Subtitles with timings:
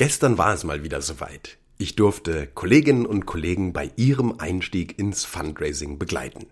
[0.00, 1.58] Gestern war es mal wieder soweit.
[1.76, 6.46] Ich durfte Kolleginnen und Kollegen bei ihrem Einstieg ins Fundraising begleiten.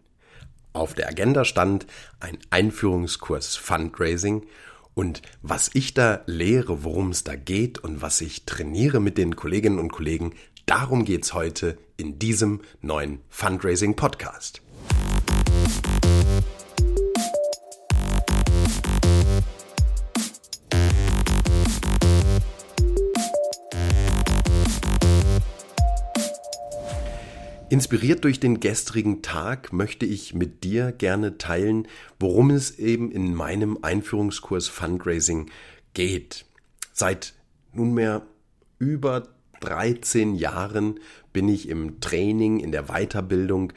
[0.75, 1.87] Auf der Agenda stand
[2.21, 4.45] ein Einführungskurs Fundraising
[4.93, 9.35] und was ich da lehre, worum es da geht und was ich trainiere mit den
[9.35, 10.35] Kolleginnen und Kollegen,
[10.67, 14.61] darum geht's heute in diesem neuen Fundraising Podcast.
[27.71, 31.87] Inspiriert durch den gestrigen Tag möchte ich mit dir gerne teilen,
[32.19, 35.51] worum es eben in meinem Einführungskurs Fundraising
[35.93, 36.47] geht.
[36.95, 37.35] Seit
[37.75, 38.23] nunmehr
[38.79, 39.29] über
[39.61, 40.99] 13 Jahren
[41.35, 43.75] bin ich im Training, in der Weiterbildung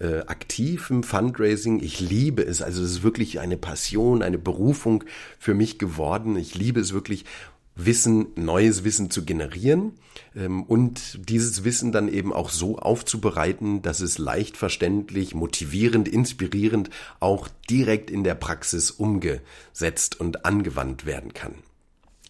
[0.00, 1.80] äh, aktiv im Fundraising.
[1.80, 2.60] Ich liebe es.
[2.60, 5.04] Also es ist wirklich eine Passion, eine Berufung
[5.38, 6.36] für mich geworden.
[6.36, 7.24] Ich liebe es wirklich,
[7.86, 9.92] Wissen, neues Wissen zu generieren
[10.34, 16.90] ähm, und dieses Wissen dann eben auch so aufzubereiten, dass es leicht verständlich, motivierend, inspirierend
[17.20, 21.54] auch direkt in der Praxis umgesetzt und angewandt werden kann.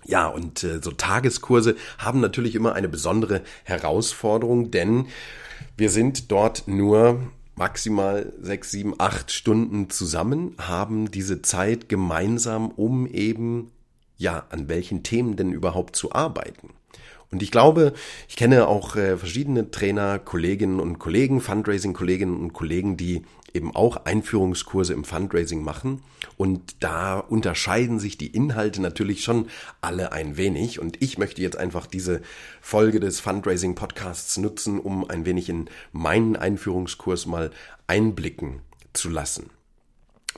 [0.05, 5.07] Ja, und äh, so Tageskurse haben natürlich immer eine besondere Herausforderung, denn
[5.77, 7.21] wir sind dort nur
[7.55, 13.71] maximal sechs, sieben, acht Stunden zusammen, haben diese Zeit gemeinsam, um eben
[14.21, 16.75] ja, an welchen Themen denn überhaupt zu arbeiten.
[17.33, 17.95] Und ich glaube,
[18.29, 23.23] ich kenne auch äh, verschiedene Trainer, Kolleginnen und Kollegen, Fundraising-Kolleginnen und Kollegen, die
[23.55, 26.03] eben auch Einführungskurse im Fundraising machen.
[26.37, 29.49] Und da unterscheiden sich die Inhalte natürlich schon
[29.81, 30.81] alle ein wenig.
[30.81, 32.21] Und ich möchte jetzt einfach diese
[32.61, 37.51] Folge des Fundraising Podcasts nutzen, um ein wenig in meinen Einführungskurs mal
[37.87, 38.61] einblicken
[38.93, 39.51] zu lassen.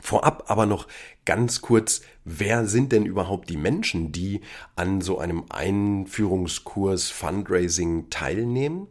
[0.01, 0.89] Vorab aber noch
[1.25, 4.41] ganz kurz, wer sind denn überhaupt die Menschen, die
[4.75, 8.89] an so einem Einführungskurs Fundraising teilnehmen?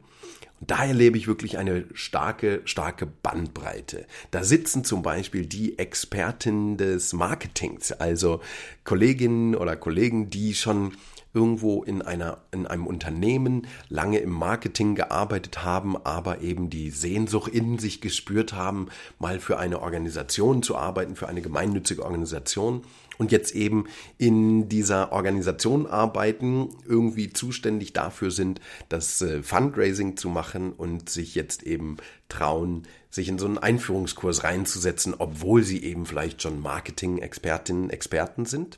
[0.62, 4.06] da erlebe ich wirklich eine starke, starke Bandbreite.
[4.30, 8.42] Da sitzen zum Beispiel die Expertinnen des Marketings, also
[8.84, 10.94] Kolleginnen oder Kollegen, die schon
[11.34, 17.52] irgendwo in einer, in einem Unternehmen lange im Marketing gearbeitet haben, aber eben die Sehnsucht
[17.54, 18.88] in sich gespürt haben,
[19.20, 22.84] mal für eine Organisation zu arbeiten, für eine gemeinnützige Organisation
[23.22, 23.86] und jetzt eben
[24.18, 28.60] in dieser Organisation arbeiten, irgendwie zuständig dafür sind,
[28.90, 31.98] das äh, Fundraising zu machen und sich jetzt eben
[32.30, 38.78] trauen, sich in so einen Einführungskurs reinzusetzen, obwohl sie eben vielleicht schon Marketing-Expertinnen, Experten sind.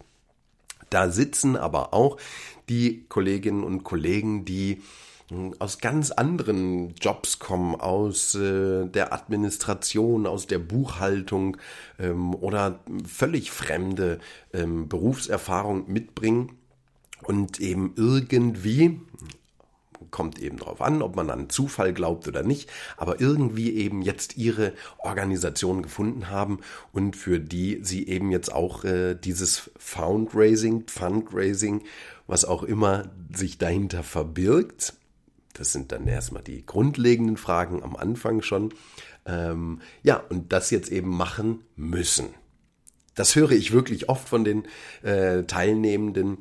[0.94, 2.18] Da sitzen aber auch
[2.70, 4.82] die Kolleginnen und Kollegen, die
[5.30, 11.58] hm, aus ganz anderen Jobs kommen, aus äh, der Administration, aus der Buchhaltung
[11.98, 14.20] ähm, oder völlig fremde
[14.54, 16.60] ähm, Berufserfahrung mitbringen
[17.24, 19.00] und eben irgendwie,
[20.14, 24.38] kommt eben darauf an, ob man an Zufall glaubt oder nicht, aber irgendwie eben jetzt
[24.38, 26.60] ihre Organisation gefunden haben
[26.94, 31.82] und für die sie eben jetzt auch äh, dieses Fundraising, Fundraising,
[32.28, 34.94] was auch immer sich dahinter verbirgt,
[35.54, 38.74] das sind dann erstmal die grundlegenden Fragen am Anfang schon,
[39.26, 42.28] ähm, ja, und das jetzt eben machen müssen.
[43.16, 44.66] Das höre ich wirklich oft von den
[45.02, 46.40] äh, Teilnehmenden,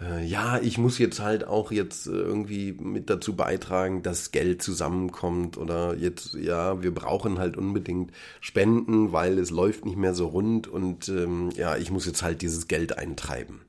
[0.00, 4.62] äh, ja, ich muss jetzt halt auch jetzt äh, irgendwie mit dazu beitragen, dass Geld
[4.62, 10.28] zusammenkommt oder jetzt, ja, wir brauchen halt unbedingt Spenden, weil es läuft nicht mehr so
[10.28, 13.62] rund und ähm, ja, ich muss jetzt halt dieses Geld eintreiben.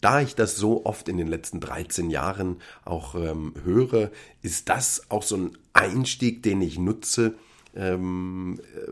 [0.00, 4.10] Da ich das so oft in den letzten 13 Jahren auch ähm, höre,
[4.42, 7.34] ist das auch so ein Einstieg, den ich nutze,
[7.74, 8.90] ähm, äh,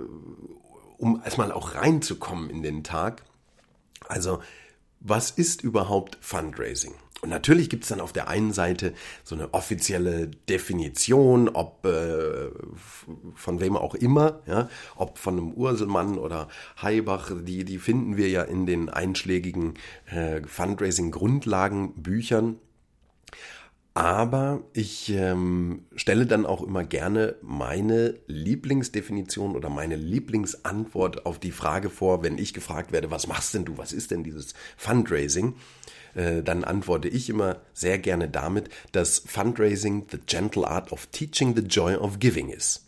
[0.98, 3.22] um erstmal auch reinzukommen in den Tag.
[4.08, 4.40] Also
[5.04, 6.94] was ist überhaupt Fundraising?
[7.20, 8.92] Und natürlich gibt es dann auf der einen Seite
[9.22, 12.50] so eine offizielle Definition, ob äh,
[13.34, 16.48] von wem auch immer, ja, ob von einem Urselmann oder
[16.82, 19.72] Heibach, die, die finden wir ja in den einschlägigen
[20.06, 22.58] äh, Fundraising-Grundlagenbüchern.
[23.96, 31.52] Aber ich ähm, stelle dann auch immer gerne meine Lieblingsdefinition oder meine Lieblingsantwort auf die
[31.52, 35.54] Frage vor, wenn ich gefragt werde, was machst denn du, was ist denn dieses Fundraising?
[36.16, 41.54] Äh, dann antworte ich immer sehr gerne damit, dass Fundraising the gentle art of teaching
[41.54, 42.84] the joy of giving ist.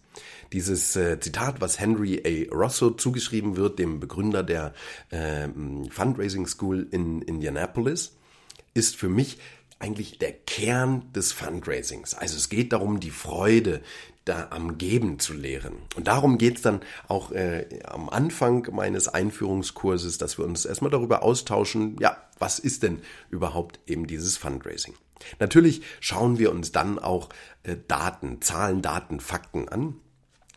[0.52, 2.52] Dieses äh, Zitat, was Henry A.
[2.52, 4.74] Rosso zugeschrieben wird, dem Begründer der
[5.10, 5.48] äh,
[5.88, 8.16] Fundraising School in Indianapolis,
[8.74, 9.38] ist für mich
[9.78, 12.14] eigentlich der Kern des Fundraisings.
[12.14, 13.82] Also es geht darum, die Freude
[14.24, 15.74] da am Geben zu lehren.
[15.94, 21.22] Und darum geht's dann auch äh, am Anfang meines Einführungskurses, dass wir uns erstmal darüber
[21.22, 24.94] austauschen, ja, was ist denn überhaupt eben dieses Fundraising?
[25.38, 27.28] Natürlich schauen wir uns dann auch
[27.62, 30.00] äh, Daten, Zahlen, Daten, Fakten an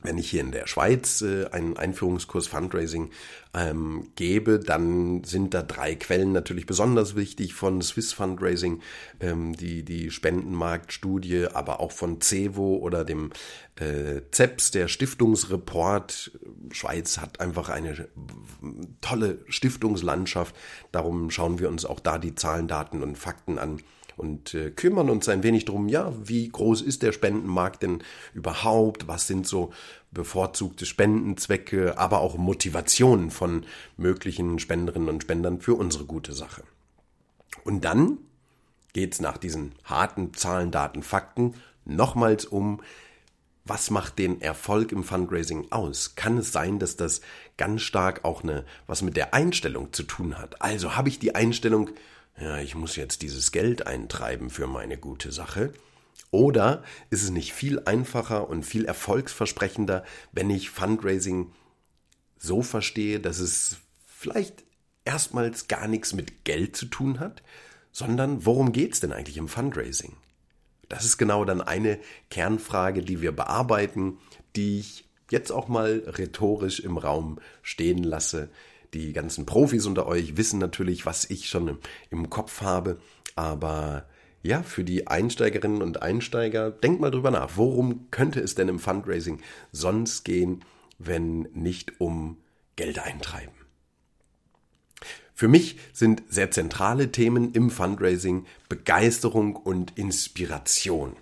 [0.01, 3.11] wenn ich hier in der Schweiz äh, einen Einführungskurs Fundraising
[3.53, 8.81] ähm, gebe, dann sind da drei Quellen natürlich besonders wichtig von Swiss Fundraising,
[9.19, 13.31] ähm, die, die Spendenmarktstudie, aber auch von CEVO oder dem
[13.75, 16.31] äh, CEPS, der Stiftungsreport.
[16.71, 18.07] Schweiz hat einfach eine
[19.01, 20.55] tolle Stiftungslandschaft.
[20.91, 23.81] Darum schauen wir uns auch da die Zahlen, Daten und Fakten an
[24.19, 29.07] und äh, kümmern uns ein wenig drum, ja, wie groß ist der Spendenmarkt denn überhaupt?
[29.07, 29.71] Was sind so
[30.11, 33.65] bevorzugte Spendenzwecke, aber auch Motivationen von
[33.97, 36.63] möglichen Spenderinnen und Spendern für unsere gute Sache.
[37.63, 38.17] Und dann
[38.93, 41.53] geht's nach diesen harten Zahlen, Daten, Fakten
[41.85, 42.81] nochmals um,
[43.65, 46.15] was macht den Erfolg im Fundraising aus?
[46.15, 47.21] Kann es sein, dass das
[47.57, 50.61] ganz stark auch eine, was mit der Einstellung zu tun hat?
[50.61, 51.91] Also habe ich die Einstellung,
[52.39, 55.73] ja, ich muss jetzt dieses Geld eintreiben für meine gute Sache?
[56.31, 61.51] Oder ist es nicht viel einfacher und viel erfolgsversprechender, wenn ich Fundraising
[62.37, 64.63] so verstehe, dass es vielleicht
[65.05, 67.41] erstmals gar nichts mit Geld zu tun hat,
[67.91, 70.15] sondern worum geht es denn eigentlich im Fundraising?
[70.87, 71.99] Das ist genau dann eine
[72.29, 74.17] Kernfrage, die wir bearbeiten,
[74.55, 78.49] die ich jetzt auch mal rhetorisch im Raum stehen lasse,
[78.93, 81.77] die ganzen Profis unter euch wissen natürlich, was ich schon im,
[82.09, 82.99] im Kopf habe,
[83.35, 84.05] aber
[84.41, 87.51] ja, für die Einsteigerinnen und Einsteiger, denkt mal drüber nach.
[87.55, 89.41] Worum könnte es denn im Fundraising
[89.71, 90.63] sonst gehen,
[90.97, 92.37] wenn nicht um
[92.75, 93.51] Geld eintreiben?
[95.33, 101.15] Für mich sind sehr zentrale Themen im Fundraising Begeisterung und Inspiration.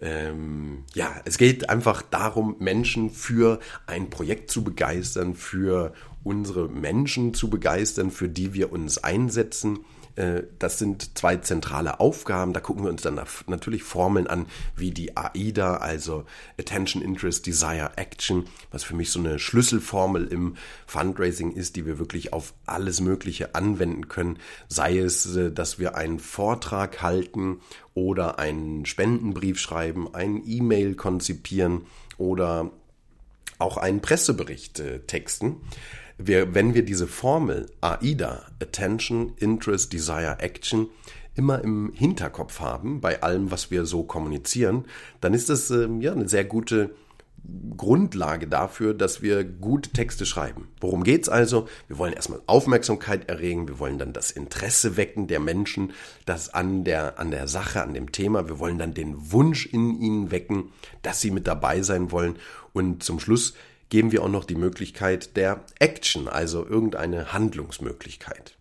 [0.00, 5.92] Ähm, ja, es geht einfach darum, Menschen für ein Projekt zu begeistern, für
[6.22, 9.80] unsere Menschen zu begeistern, für die wir uns einsetzen.
[10.16, 12.52] Äh, das sind zwei zentrale Aufgaben.
[12.52, 14.46] Da gucken wir uns dann natürlich Formeln an,
[14.76, 16.24] wie die AIDA, also
[16.58, 20.56] Attention, Interest, Desire, Action, was für mich so eine Schlüsselformel im
[20.86, 24.38] Fundraising ist, die wir wirklich auf alles Mögliche anwenden können.
[24.68, 27.60] Sei es, äh, dass wir einen Vortrag halten
[27.94, 31.82] oder einen Spendenbrief schreiben, ein E-Mail konzipieren
[32.18, 32.70] oder
[33.58, 35.56] auch einen Pressebericht äh, texten
[36.26, 40.88] wir, wenn wir diese Formel AIDA, Attention, Interest, Desire, Action,
[41.34, 44.84] immer im Hinterkopf haben bei allem, was wir so kommunizieren,
[45.20, 46.90] dann ist das ähm, ja eine sehr gute
[47.76, 50.68] Grundlage dafür, dass wir gute Texte schreiben.
[50.80, 51.68] Worum geht's also?
[51.88, 55.92] Wir wollen erstmal Aufmerksamkeit erregen, wir wollen dann das Interesse wecken der Menschen,
[56.26, 60.00] das an der, an der Sache, an dem Thema, wir wollen dann den Wunsch in
[60.00, 60.72] ihnen wecken,
[61.02, 62.36] dass sie mit dabei sein wollen
[62.72, 63.54] und zum Schluss
[63.90, 68.56] geben wir auch noch die Möglichkeit der Action, also irgendeine Handlungsmöglichkeit.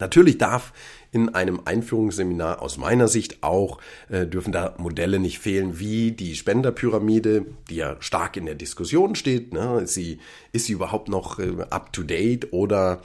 [0.00, 0.72] Natürlich darf
[1.10, 3.78] in einem Einführungsseminar aus meiner Sicht auch
[4.08, 9.14] äh, dürfen da Modelle nicht fehlen, wie die Spenderpyramide, die ja stark in der Diskussion
[9.14, 9.52] steht.
[9.52, 9.80] Ne?
[9.82, 10.18] Ist, sie,
[10.52, 13.02] ist sie überhaupt noch äh, up to date oder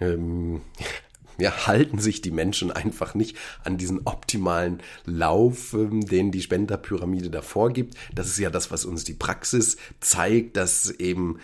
[0.00, 0.62] ähm,
[1.40, 7.30] ja, halten sich die Menschen einfach nicht an diesen optimalen Lauf, ähm, den die Spenderpyramide
[7.30, 7.94] da vorgibt.
[8.14, 11.38] Das ist ja das, was uns die Praxis zeigt, dass eben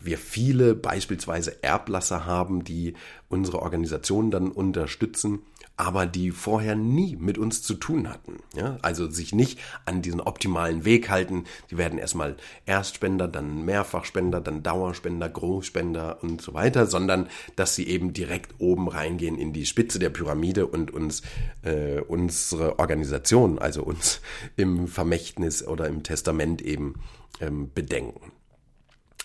[0.00, 2.94] wir viele beispielsweise Erblasser haben, die
[3.28, 5.40] unsere Organisation dann unterstützen
[5.78, 8.40] aber die vorher nie mit uns zu tun hatten.
[8.54, 8.78] Ja?
[8.82, 11.44] Also sich nicht an diesen optimalen Weg halten.
[11.70, 17.86] Die werden erstmal Erstspender, dann Mehrfachspender, dann Dauerspender, Großspender und so weiter, sondern dass sie
[17.86, 21.22] eben direkt oben reingehen in die Spitze der Pyramide und uns
[21.62, 24.20] äh, unsere Organisation, also uns
[24.56, 26.94] im Vermächtnis oder im Testament eben
[27.40, 28.32] ähm, bedenken.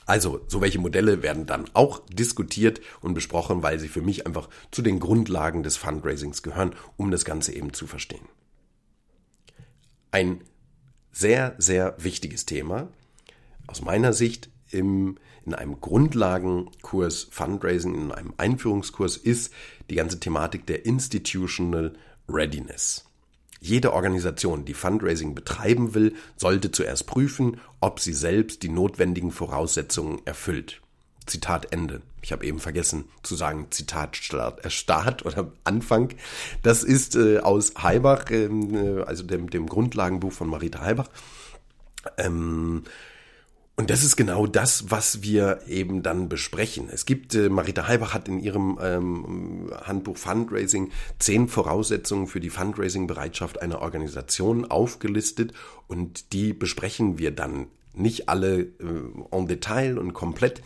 [0.05, 4.50] Also, so welche Modelle werden dann auch diskutiert und besprochen, weil sie für mich einfach
[4.72, 8.27] zu den Grundlagen des Fundraisings gehören, um das Ganze eben zu verstehen.
[10.12, 10.41] Ein
[11.12, 12.89] sehr, sehr wichtiges Thema
[13.67, 19.53] aus meiner Sicht im, in einem Grundlagenkurs Fundraising, in einem Einführungskurs ist
[19.89, 21.93] die ganze Thematik der Institutional
[22.27, 23.05] Readiness.
[23.63, 30.20] Jede Organisation, die Fundraising betreiben will, sollte zuerst prüfen, ob sie selbst die notwendigen Voraussetzungen
[30.25, 30.82] erfüllt.
[31.27, 32.01] Zitat Ende.
[32.22, 36.10] Ich habe eben vergessen zu sagen Zitat Start, äh, Start oder Anfang.
[36.62, 41.08] Das ist äh, aus Heibach, ähm, äh, also dem, dem Grundlagenbuch von Marita Heibach.
[42.17, 42.84] Ähm,
[43.75, 46.89] Und das ist genau das, was wir eben dann besprechen.
[46.92, 52.51] Es gibt, äh, Marita Halbach hat in ihrem ähm, Handbuch Fundraising zehn Voraussetzungen für die
[52.51, 55.53] Fundraising-Bereitschaft einer Organisation aufgelistet
[55.88, 57.65] und die besprechen wir dann
[57.96, 58.68] nicht alle äh,
[59.32, 60.62] en Detail und komplett,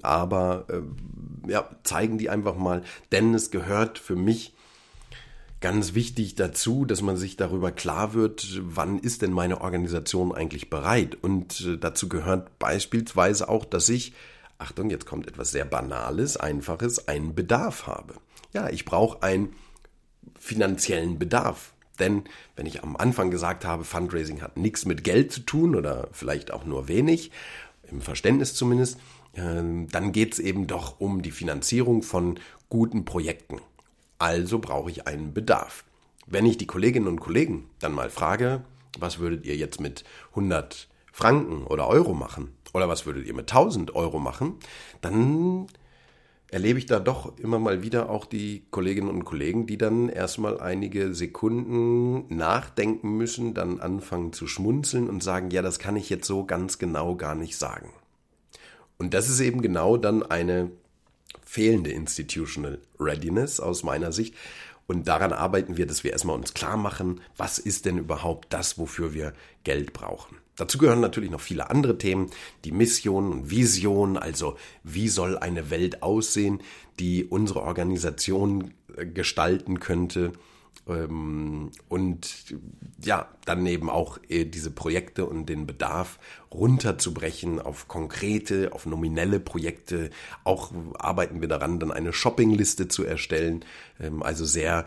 [0.00, 2.82] aber äh, ja, zeigen die einfach mal,
[3.12, 4.54] denn es gehört für mich
[5.60, 10.70] ganz wichtig dazu, dass man sich darüber klar wird, wann ist denn meine Organisation eigentlich
[10.70, 11.16] bereit.
[11.20, 14.14] Und äh, dazu gehört beispielsweise auch, dass ich,
[14.58, 18.14] Achtung, jetzt kommt etwas sehr Banales, Einfaches, einen Bedarf habe.
[18.52, 19.54] Ja, ich brauche einen
[20.38, 21.72] finanziellen Bedarf.
[21.98, 22.24] Denn
[22.56, 26.50] wenn ich am Anfang gesagt habe, Fundraising hat nichts mit Geld zu tun oder vielleicht
[26.50, 27.30] auch nur wenig,
[27.90, 28.98] im Verständnis zumindest,
[29.34, 32.38] ähm, dann geht es eben doch um die Finanzierung von
[32.68, 33.60] guten Projekten.
[34.20, 35.84] Also brauche ich einen Bedarf.
[36.26, 38.62] Wenn ich die Kolleginnen und Kollegen dann mal frage,
[38.98, 42.52] was würdet ihr jetzt mit 100 Franken oder Euro machen?
[42.74, 44.56] Oder was würdet ihr mit 1000 Euro machen?
[45.00, 45.68] Dann
[46.50, 50.60] erlebe ich da doch immer mal wieder auch die Kolleginnen und Kollegen, die dann erstmal
[50.60, 56.26] einige Sekunden nachdenken müssen, dann anfangen zu schmunzeln und sagen, ja, das kann ich jetzt
[56.26, 57.88] so ganz genau gar nicht sagen.
[58.98, 60.70] Und das ist eben genau dann eine
[61.50, 64.36] fehlende Institutional Readiness aus meiner Sicht.
[64.86, 68.78] Und daran arbeiten wir, dass wir erstmal uns klar machen, was ist denn überhaupt das,
[68.78, 69.32] wofür wir
[69.64, 70.36] Geld brauchen.
[70.54, 72.30] Dazu gehören natürlich noch viele andere Themen,
[72.64, 76.62] die Mission und Vision, also wie soll eine Welt aussehen,
[77.00, 80.32] die unsere Organisation äh, gestalten könnte,
[80.86, 82.20] und
[83.02, 86.18] ja, dann eben auch äh, diese Projekte und den Bedarf
[86.52, 90.10] runterzubrechen auf konkrete, auf nominelle Projekte.
[90.42, 93.64] Auch arbeiten wir daran, dann eine Shoppingliste zu erstellen,
[94.00, 94.86] ähm, also sehr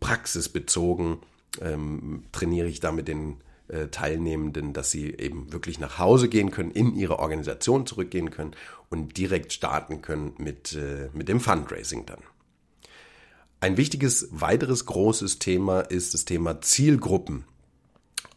[0.00, 1.18] praxisbezogen
[1.60, 3.36] ähm, trainiere ich da mit den
[3.68, 8.52] äh, Teilnehmenden, dass sie eben wirklich nach Hause gehen können, in ihre Organisation zurückgehen können
[8.88, 12.20] und direkt starten können mit, äh, mit dem Fundraising dann.
[13.60, 17.44] Ein wichtiges weiteres großes Thema ist das Thema Zielgruppen.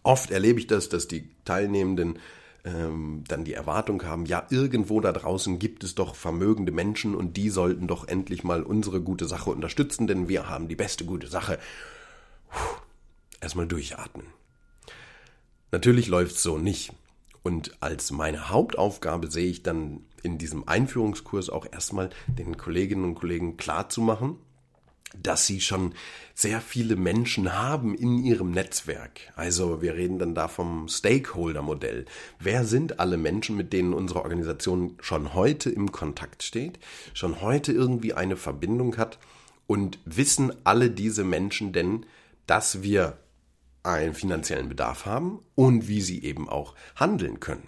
[0.03, 2.19] Oft erlebe ich das, dass die Teilnehmenden
[2.65, 7.37] ähm, dann die Erwartung haben, ja, irgendwo da draußen gibt es doch vermögende Menschen und
[7.37, 11.27] die sollten doch endlich mal unsere gute Sache unterstützen, denn wir haben die beste gute
[11.27, 11.57] Sache.
[12.49, 12.81] Puh,
[13.39, 14.27] erstmal durchatmen.
[15.71, 16.93] Natürlich läuft es so nicht.
[17.43, 23.15] Und als meine Hauptaufgabe sehe ich dann in diesem Einführungskurs auch erstmal den Kolleginnen und
[23.15, 24.37] Kollegen klarzumachen,
[25.21, 25.93] dass sie schon
[26.33, 29.31] sehr viele Menschen haben in ihrem Netzwerk.
[29.35, 32.05] Also wir reden dann da vom Stakeholder-Modell.
[32.39, 36.79] Wer sind alle Menschen, mit denen unsere Organisation schon heute im Kontakt steht,
[37.13, 39.19] schon heute irgendwie eine Verbindung hat
[39.67, 42.05] und wissen alle diese Menschen denn,
[42.47, 43.19] dass wir
[43.83, 47.67] einen finanziellen Bedarf haben und wie sie eben auch handeln können.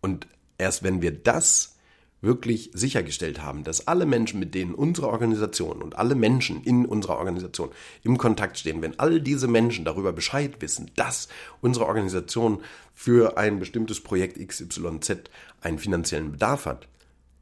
[0.00, 0.26] Und
[0.58, 1.75] erst wenn wir das
[2.20, 7.18] wirklich sichergestellt haben, dass alle Menschen, mit denen unsere Organisation und alle Menschen in unserer
[7.18, 7.70] Organisation
[8.02, 11.28] im Kontakt stehen, wenn all diese Menschen darüber Bescheid wissen, dass
[11.60, 12.62] unsere Organisation
[12.94, 15.30] für ein bestimmtes Projekt XYZ
[15.60, 16.88] einen finanziellen Bedarf hat,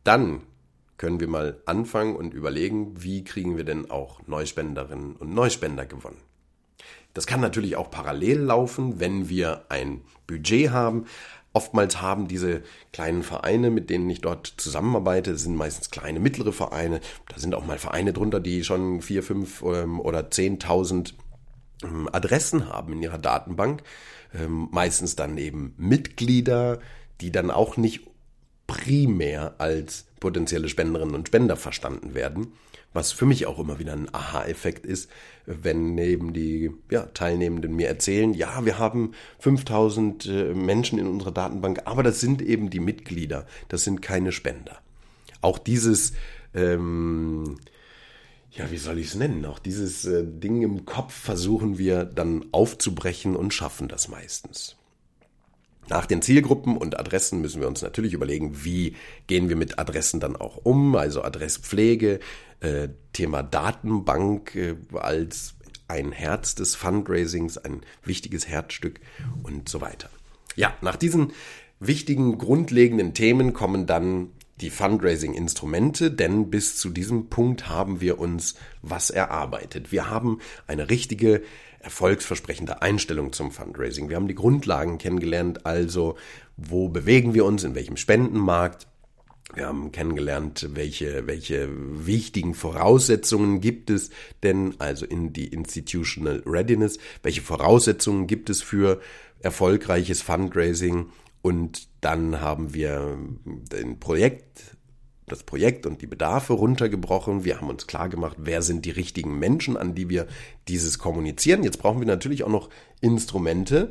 [0.02, 0.42] dann
[0.96, 6.20] können wir mal anfangen und überlegen, wie kriegen wir denn auch Neuspenderinnen und Neuspender gewonnen.
[7.14, 11.06] Das kann natürlich auch parallel laufen, wenn wir ein Budget haben,
[11.54, 17.00] Oftmals haben diese kleinen Vereine, mit denen ich dort zusammenarbeite, sind meistens kleine, mittlere Vereine,
[17.28, 21.14] da sind auch mal Vereine drunter, die schon vier, fünf ähm, oder zehntausend
[21.84, 23.84] ähm, Adressen haben in ihrer Datenbank.
[24.34, 26.80] Ähm, meistens dann eben Mitglieder,
[27.20, 28.00] die dann auch nicht
[28.66, 32.52] primär als potenzielle Spenderinnen und Spender verstanden werden.
[32.94, 35.10] Was für mich auch immer wieder ein Aha-Effekt ist,
[35.46, 41.32] wenn neben die ja, Teilnehmenden mir erzählen, ja, wir haben 5000 äh, Menschen in unserer
[41.32, 44.78] Datenbank, aber das sind eben die Mitglieder, das sind keine Spender.
[45.40, 46.12] Auch dieses,
[46.54, 47.56] ähm,
[48.52, 49.44] ja, wie soll ich es nennen?
[49.44, 54.76] Auch dieses äh, Ding im Kopf versuchen wir dann aufzubrechen und schaffen das meistens.
[55.88, 58.96] Nach den Zielgruppen und Adressen müssen wir uns natürlich überlegen, wie
[59.26, 62.20] gehen wir mit Adressen dann auch um, also Adresspflege,
[62.64, 65.54] äh, Thema Datenbank äh, als
[65.86, 69.00] ein Herz des Fundraisings, ein wichtiges Herzstück
[69.42, 70.08] und so weiter.
[70.56, 71.32] Ja, nach diesen
[71.78, 74.30] wichtigen grundlegenden Themen kommen dann
[74.60, 79.92] die Fundraising-Instrumente, denn bis zu diesem Punkt haben wir uns was erarbeitet.
[79.92, 81.42] Wir haben eine richtige
[81.80, 84.08] erfolgsversprechende Einstellung zum Fundraising.
[84.08, 86.16] Wir haben die Grundlagen kennengelernt, also
[86.56, 88.86] wo bewegen wir uns, in welchem Spendenmarkt.
[89.52, 94.10] Wir haben kennengelernt, welche, welche wichtigen Voraussetzungen gibt es
[94.42, 99.00] denn, also in die Institutional Readiness, welche Voraussetzungen gibt es für
[99.40, 101.06] erfolgreiches Fundraising
[101.42, 104.76] und Dann haben wir den Projekt,
[105.26, 107.44] das Projekt und die Bedarfe runtergebrochen.
[107.44, 110.26] Wir haben uns klar gemacht, wer sind die richtigen Menschen, an die wir
[110.68, 111.62] dieses kommunizieren.
[111.62, 112.70] Jetzt brauchen wir natürlich auch noch
[113.00, 113.90] Instrumente,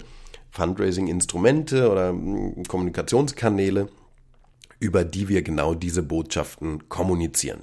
[0.51, 3.89] Fundraising-Instrumente oder hm, Kommunikationskanäle,
[4.83, 7.61] über die wir genau diese Botschaften kommunizieren.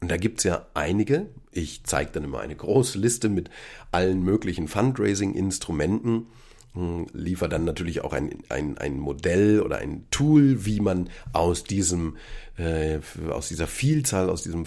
[0.00, 1.26] Und da gibt's ja einige.
[1.52, 3.50] Ich zeige dann immer eine große Liste mit
[3.90, 6.28] allen möglichen Fundraising-Instrumenten
[6.72, 11.62] hm, liefere dann natürlich auch ein, ein, ein Modell oder ein Tool, wie man aus
[11.62, 12.16] diesem
[12.56, 13.00] äh,
[13.30, 14.64] aus dieser Vielzahl, aus diesem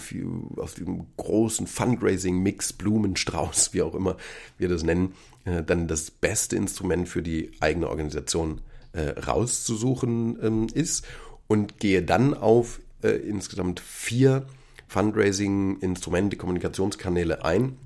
[0.58, 4.18] aus diesem großen Fundraising-Mix, Blumenstrauß, wie auch immer
[4.60, 8.62] wir das nennen, äh, dann das beste Instrument für die eigene Organisation
[8.94, 11.06] äh, rauszusuchen ähm, ist
[11.48, 14.46] und gehe dann auf äh, insgesamt vier
[14.88, 17.78] Fundraising-Instrumente, Kommunikationskanäle ein,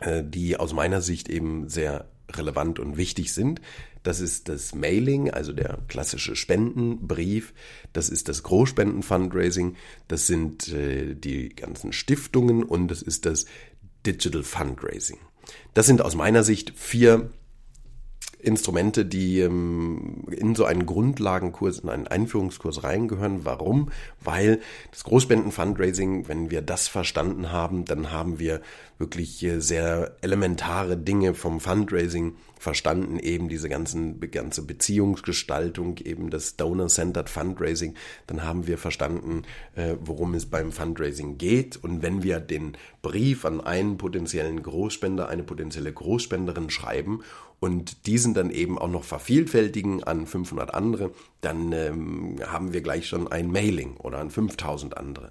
[0.00, 3.60] äh, die aus meiner Sicht eben sehr relevant und wichtig sind.
[4.02, 7.54] Das ist das Mailing, also der klassische Spendenbrief.
[7.92, 9.76] Das ist das Großspenden-Fundraising.
[10.08, 13.46] Das sind äh, die ganzen Stiftungen und das ist das
[14.04, 15.18] Digital Fundraising.
[15.74, 17.30] Das sind aus meiner Sicht vier
[18.42, 23.44] Instrumente, die ähm, in so einen Grundlagenkurs, in einen Einführungskurs reingehören.
[23.44, 23.90] Warum?
[24.20, 28.60] Weil das Großspenden-Fundraising, wenn wir das verstanden haben, dann haben wir
[28.98, 36.56] wirklich äh, sehr elementare Dinge vom Fundraising verstanden, eben diese ganzen, ganze Beziehungsgestaltung, eben das
[36.56, 37.94] Donor-Centered Fundraising.
[38.26, 39.42] Dann haben wir verstanden,
[39.74, 41.76] äh, worum es beim Fundraising geht.
[41.76, 47.22] Und wenn wir den Brief an einen potenziellen Großspender, eine potenzielle Großspenderin schreiben
[47.62, 53.06] und diesen dann eben auch noch vervielfältigen an 500 andere, dann ähm, haben wir gleich
[53.06, 55.30] schon ein Mailing oder an 5000 andere.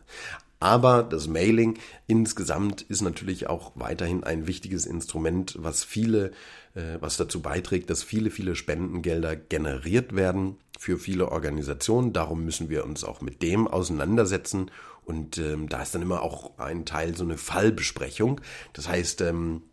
[0.62, 6.32] Aber das Mailing insgesamt ist natürlich auch weiterhin ein wichtiges Instrument, was viele,
[6.74, 12.14] äh, was dazu beiträgt, dass viele, viele Spendengelder generiert werden für viele Organisationen.
[12.14, 14.72] Darum müssen wir uns auch mit dem auseinandersetzen.
[15.04, 18.40] Und ähm, da ist dann immer auch ein Teil so eine Fallbesprechung.
[18.72, 19.64] Das heißt, ähm,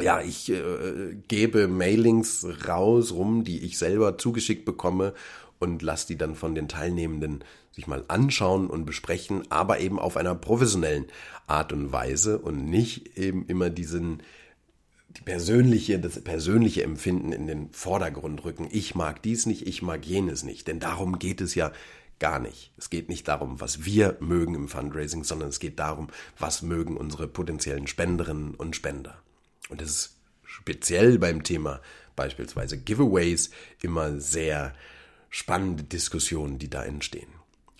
[0.00, 5.14] ja, ich äh, gebe Mailings raus rum, die ich selber zugeschickt bekomme
[5.58, 10.16] und lasse die dann von den Teilnehmenden sich mal anschauen und besprechen, aber eben auf
[10.16, 11.06] einer professionellen
[11.46, 14.22] Art und Weise und nicht eben immer diesen
[15.16, 18.68] die persönliche, das persönliche Empfinden in den Vordergrund rücken.
[18.72, 21.70] Ich mag dies nicht, ich mag jenes nicht, denn darum geht es ja
[22.18, 22.72] gar nicht.
[22.76, 26.96] Es geht nicht darum, was wir mögen im Fundraising, sondern es geht darum, was mögen
[26.96, 29.23] unsere potenziellen Spenderinnen und Spender.
[29.68, 31.80] Und das ist speziell beim Thema
[32.16, 33.50] beispielsweise Giveaways
[33.82, 34.74] immer sehr
[35.30, 37.28] spannende Diskussionen, die da entstehen.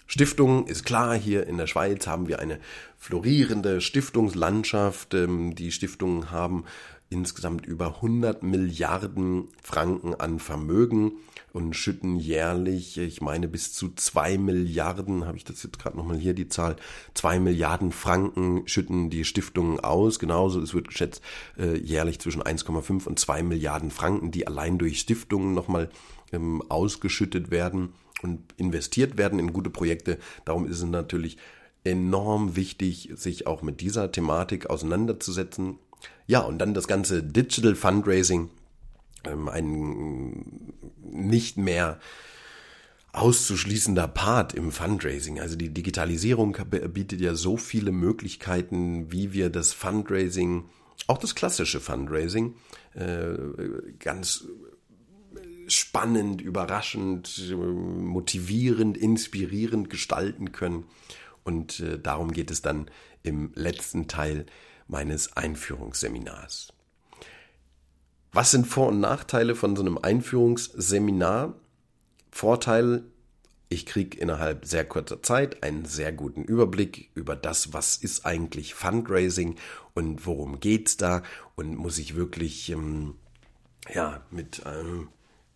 [0.07, 2.61] Stiftungen ist klar, hier in der Schweiz haben wir eine
[2.99, 5.15] florierende Stiftungslandschaft.
[5.15, 6.65] Ähm, die Stiftungen haben
[7.11, 11.13] insgesamt über 100 Milliarden Franken an Vermögen
[11.55, 16.19] und schütten jährlich, ich meine bis zu 2 Milliarden, habe ich das jetzt gerade nochmal
[16.19, 16.75] hier die Zahl,
[17.15, 20.19] 2 Milliarden Franken schütten die Stiftungen aus.
[20.19, 21.23] Genauso, es wird geschätzt,
[21.57, 25.91] äh, jährlich zwischen 1,5 und 2 Milliarden Franken, die allein durch Stiftungen nochmal
[26.33, 27.91] ähm, ausgeschüttet werden
[28.23, 30.19] und investiert werden in gute Projekte.
[30.45, 31.37] Darum ist es natürlich
[31.85, 35.79] enorm wichtig, sich auch mit dieser Thematik auseinanderzusetzen.
[36.27, 38.51] Ja, und dann das ganze Digital Fundraising,
[39.27, 41.99] ähm, ein nicht mehr
[43.13, 45.41] auszuschließender Part im Fundraising.
[45.41, 46.57] Also die Digitalisierung
[46.93, 50.65] bietet ja so viele Möglichkeiten, wie wir das Fundraising,
[51.07, 52.57] auch das klassische Fundraising,
[52.95, 53.35] äh,
[54.01, 54.47] ganz
[55.69, 60.85] spannend, überraschend, motivierend, inspirierend gestalten können.
[61.45, 62.91] Und äh, darum geht es dann
[63.23, 64.47] im letzten Teil
[64.89, 66.74] meines Einführungsseminars.
[68.35, 71.55] Was sind Vor- und Nachteile von so einem Einführungsseminar?
[72.33, 73.05] Vorteil,
[73.69, 78.75] ich kriege innerhalb sehr kurzer Zeit einen sehr guten Überblick über das, was ist eigentlich
[78.75, 79.55] Fundraising
[79.95, 81.23] und worum geht's da
[81.55, 83.15] und muss ich wirklich ähm,
[83.95, 85.11] ja mit einem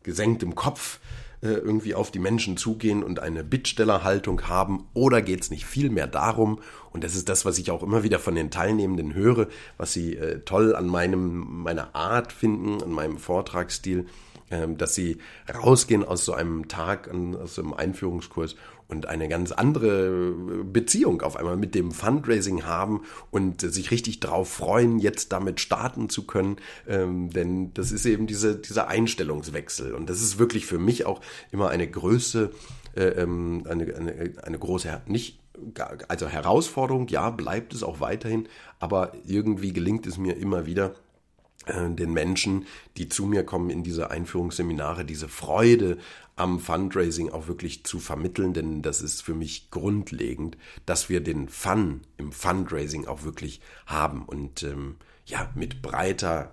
[0.05, 1.01] gesenktem Kopf
[1.41, 4.89] äh, irgendwie auf die Menschen zugehen und eine Bittstellerhaltung haben?
[4.95, 8.19] Oder geht es nicht vielmehr darum, und das ist das, was ich auch immer wieder
[8.19, 13.19] von den Teilnehmenden höre, was sie äh, toll an meinem, meiner Art finden, an meinem
[13.19, 14.07] Vortragsstil,
[14.51, 15.19] äh, dass sie
[15.53, 18.57] rausgehen aus so einem Tag, aus so einem Einführungskurs
[18.89, 20.33] und eine ganz andere
[20.65, 26.09] Beziehung auf einmal mit dem Fundraising haben und sich richtig drauf freuen, jetzt damit starten
[26.09, 26.57] zu können.
[26.89, 29.95] Ähm, denn das ist eben diese, dieser Einstellungswechsel.
[29.95, 31.21] Und das ist wirklich für mich auch
[31.53, 32.51] immer eine Größe,
[32.97, 35.41] äh, ähm, eine, eine, eine große, nicht
[36.07, 38.49] also Herausforderung, ja, bleibt es auch weiterhin,
[38.79, 41.08] aber irgendwie gelingt es mir immer wieder, äh,
[41.67, 42.67] den Menschen,
[42.97, 45.99] die zu mir kommen in diese Einführungsseminare, diese Freude
[46.35, 51.49] am Fundraising auch wirklich zu vermitteln, denn das ist für mich grundlegend, dass wir den
[51.49, 54.25] Fun im Fundraising auch wirklich haben.
[54.25, 54.97] Und ähm,
[55.29, 56.53] ja mit breiter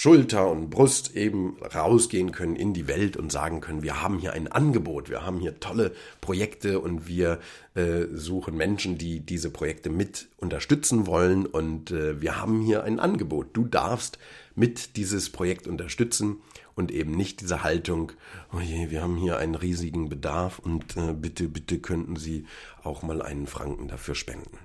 [0.00, 4.32] Schulter und Brust eben rausgehen können in die Welt und sagen können, wir haben hier
[4.32, 7.40] ein Angebot, wir haben hier tolle Projekte und wir
[7.74, 13.00] äh, suchen Menschen, die diese Projekte mit unterstützen wollen und äh, wir haben hier ein
[13.00, 13.48] Angebot.
[13.54, 14.20] Du darfst
[14.54, 16.42] mit dieses Projekt unterstützen
[16.76, 18.12] und eben nicht diese Haltung,
[18.52, 22.46] oh je, wir haben hier einen riesigen Bedarf und äh, bitte, bitte könnten Sie
[22.84, 24.58] auch mal einen Franken dafür spenden.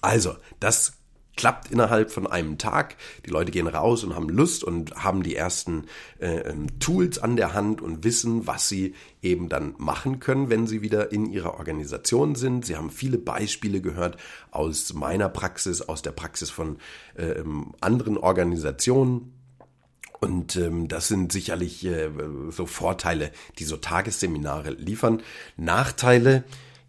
[0.00, 0.94] Also, das
[1.36, 2.96] klappt innerhalb von einem Tag.
[3.26, 5.84] Die Leute gehen raus und haben Lust und haben die ersten
[6.20, 10.66] äh, ähm, Tools an der Hand und wissen, was sie eben dann machen können, wenn
[10.66, 12.66] sie wieder in ihrer Organisation sind.
[12.66, 14.16] Sie haben viele Beispiele gehört
[14.50, 16.78] aus meiner Praxis, aus der Praxis von
[17.16, 19.32] äh, ähm, anderen Organisationen.
[20.20, 22.08] Und ähm, das sind sicherlich äh,
[22.50, 25.22] so Vorteile, die so Tagesseminare liefern.
[25.56, 26.44] Nachteile,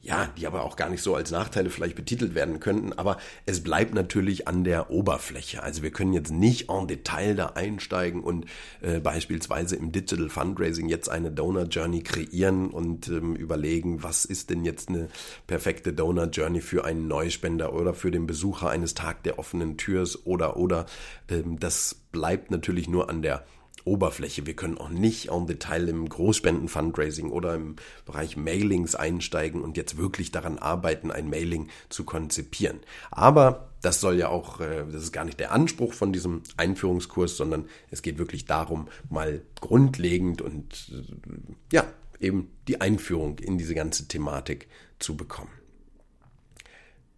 [0.05, 3.63] ja, die aber auch gar nicht so als Nachteile vielleicht betitelt werden könnten, aber es
[3.63, 5.63] bleibt natürlich an der Oberfläche.
[5.63, 8.45] Also wir können jetzt nicht en Detail da einsteigen und
[8.81, 14.51] äh, beispielsweise im Digital Fundraising jetzt eine Donor Journey kreieren und ähm, überlegen, was ist
[14.51, 15.07] denn jetzt eine
[15.47, 20.23] perfekte Donor Journey für einen Neuspender oder für den Besucher eines Tag der offenen Türs
[20.27, 20.85] oder oder
[21.31, 23.43] ähm, das bleibt natürlich nur an der
[23.83, 24.45] Oberfläche.
[24.45, 29.97] Wir können auch nicht en Detail im Großspenden-Fundraising oder im Bereich Mailings einsteigen und jetzt
[29.97, 32.79] wirklich daran arbeiten, ein Mailing zu konzipieren.
[33.11, 37.37] Aber das soll ja auch, äh, das ist gar nicht der Anspruch von diesem Einführungskurs,
[37.37, 41.85] sondern es geht wirklich darum, mal grundlegend und äh, ja,
[42.19, 44.67] eben die Einführung in diese ganze Thematik
[44.99, 45.51] zu bekommen.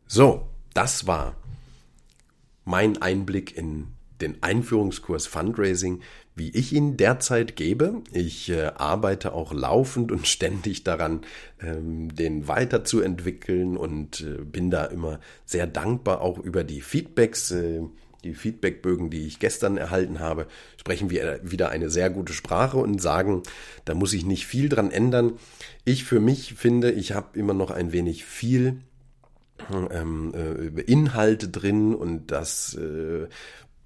[0.08, 1.36] So, das war
[2.66, 3.88] mein Einblick in
[4.20, 6.02] den Einführungskurs Fundraising,
[6.38, 8.02] wie ich ihn derzeit gebe.
[8.14, 11.22] Ich äh, arbeite auch laufend und ständig daran,
[11.62, 17.52] ähm, den weiterzuentwickeln und äh, bin da immer sehr dankbar auch über die Feedbacks.
[17.52, 17.82] Äh,
[18.24, 20.48] die Feedbackbögen, die ich gestern erhalten habe,
[20.78, 23.44] sprechen wir wieder eine sehr gute Sprache und sagen,
[23.86, 25.34] da muss ich nicht viel dran ändern.
[25.86, 28.82] Ich für mich finde, ich habe immer noch ein wenig viel
[29.92, 33.28] ähm, äh, Inhalte drin und das äh,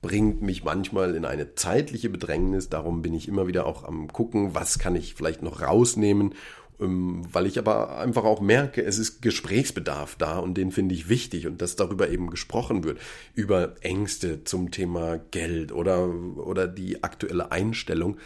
[0.01, 2.69] bringt mich manchmal in eine zeitliche Bedrängnis.
[2.69, 6.33] Darum bin ich immer wieder auch am gucken, was kann ich vielleicht noch rausnehmen,
[6.79, 11.07] ähm, weil ich aber einfach auch merke, es ist Gesprächsbedarf da und den finde ich
[11.07, 12.99] wichtig und dass darüber eben gesprochen wird,
[13.35, 18.17] über Ängste zum Thema Geld oder, oder die aktuelle Einstellung.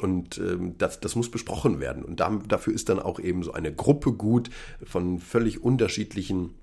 [0.00, 2.02] Und ähm, das, das muss besprochen werden.
[2.04, 4.48] Und dafür ist dann auch eben so eine Gruppe gut
[4.82, 6.54] von völlig unterschiedlichen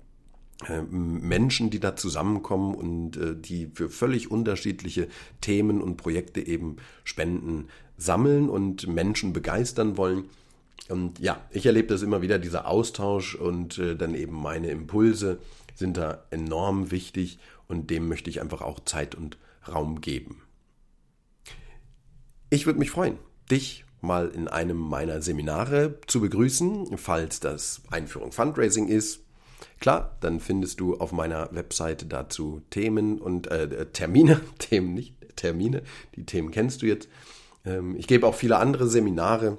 [0.90, 5.08] Menschen, die da zusammenkommen und äh, die für völlig unterschiedliche
[5.40, 10.24] Themen und Projekte eben Spenden sammeln und Menschen begeistern wollen.
[10.88, 15.38] Und ja, ich erlebe das immer wieder, dieser Austausch und äh, dann eben meine Impulse
[15.74, 20.42] sind da enorm wichtig und dem möchte ich einfach auch Zeit und Raum geben.
[22.50, 23.18] Ich würde mich freuen,
[23.50, 29.20] dich mal in einem meiner Seminare zu begrüßen, falls das Einführung Fundraising ist,
[29.80, 35.82] Klar, dann findest du auf meiner Webseite dazu Themen und äh, Termine, Themen nicht, Termine,
[36.16, 37.08] die Themen kennst du jetzt.
[37.64, 39.58] Ähm, ich gebe auch viele andere Seminare.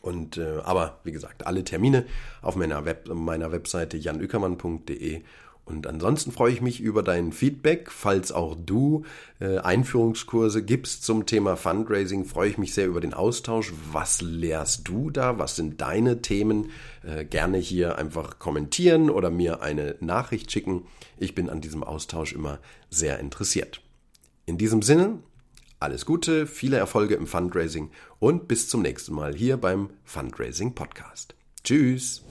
[0.00, 2.04] Und äh, aber wie gesagt, alle Termine
[2.42, 5.22] auf meiner, Web, meiner Webseite janückermann.de
[5.66, 7.90] und ansonsten freue ich mich über dein Feedback.
[7.90, 9.04] Falls auch du
[9.40, 13.72] äh, Einführungskurse gibst zum Thema Fundraising, freue ich mich sehr über den Austausch.
[13.90, 15.38] Was lehrst du da?
[15.38, 16.70] Was sind deine Themen?
[17.02, 20.82] Äh, gerne hier einfach kommentieren oder mir eine Nachricht schicken.
[21.18, 22.58] Ich bin an diesem Austausch immer
[22.90, 23.80] sehr interessiert.
[24.44, 25.20] In diesem Sinne,
[25.80, 31.34] alles Gute, viele Erfolge im Fundraising und bis zum nächsten Mal hier beim Fundraising Podcast.
[31.62, 32.22] Tschüss!